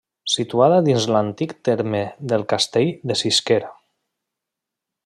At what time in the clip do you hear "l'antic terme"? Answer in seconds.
1.15-2.01